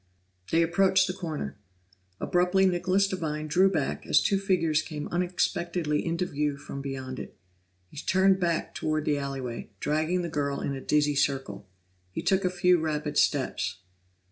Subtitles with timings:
[0.49, 1.59] They approached the corner;
[2.19, 7.37] abruptly Nicholas Devine drew back as two figures came unexpectedly into view from beyond it.
[7.87, 11.69] He turned back toward the alley way, dragging the girl in a dizzy circle.
[12.09, 13.77] He took a few rapid steps.